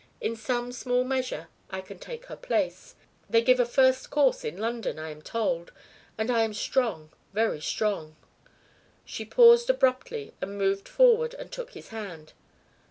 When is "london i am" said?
4.57-5.21